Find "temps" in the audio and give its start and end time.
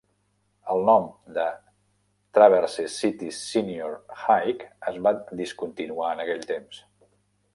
6.55-6.81